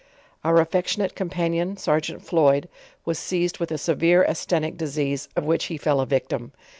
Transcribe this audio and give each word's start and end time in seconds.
Our 0.43 0.55
affectiorate 0.59 1.13
companion 1.13 1.77
serjeant 1.77 2.23
Floyd 2.25 2.67
was 3.05 3.19
seized 3.19 3.59
V7ith 3.59 3.69
a 3.73 3.77
severe 3.77 4.23
astenic 4.27 4.75
disease, 4.75 5.29
of 5.35 5.43
which 5.45 5.67
ho 5.67 5.77
fell 5.77 5.99
a 6.01 6.07
victim. 6.07 6.53